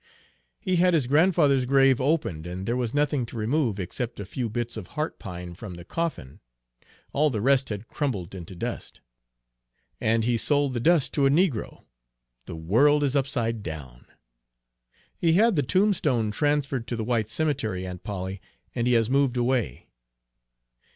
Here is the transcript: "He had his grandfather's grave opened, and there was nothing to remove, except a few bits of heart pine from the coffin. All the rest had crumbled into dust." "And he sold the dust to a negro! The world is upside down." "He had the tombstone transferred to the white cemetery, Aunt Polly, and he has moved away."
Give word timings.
"He 0.59 0.77
had 0.77 0.95
his 0.95 1.05
grandfather's 1.05 1.65
grave 1.65 2.01
opened, 2.01 2.47
and 2.47 2.65
there 2.65 2.75
was 2.75 2.91
nothing 2.91 3.23
to 3.27 3.37
remove, 3.37 3.79
except 3.79 4.19
a 4.19 4.25
few 4.25 4.49
bits 4.49 4.75
of 4.75 4.87
heart 4.97 5.19
pine 5.19 5.53
from 5.53 5.75
the 5.75 5.85
coffin. 5.85 6.39
All 7.13 7.29
the 7.29 7.39
rest 7.39 7.69
had 7.69 7.87
crumbled 7.87 8.33
into 8.33 8.55
dust." 8.55 9.01
"And 9.99 10.25
he 10.25 10.37
sold 10.37 10.73
the 10.73 10.79
dust 10.79 11.13
to 11.13 11.27
a 11.27 11.29
negro! 11.29 11.83
The 12.47 12.55
world 12.55 13.03
is 13.03 13.15
upside 13.15 13.61
down." 13.61 14.07
"He 15.19 15.33
had 15.33 15.55
the 15.55 15.61
tombstone 15.61 16.31
transferred 16.31 16.87
to 16.87 16.95
the 16.95 17.03
white 17.03 17.29
cemetery, 17.29 17.85
Aunt 17.85 18.01
Polly, 18.03 18.41
and 18.73 18.87
he 18.87 18.93
has 18.93 19.07
moved 19.07 19.37
away." 19.37 19.85